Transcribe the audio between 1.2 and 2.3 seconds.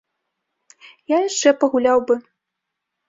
яшчэ пагуляў бы.